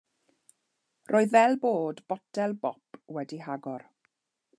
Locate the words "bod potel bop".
1.65-2.99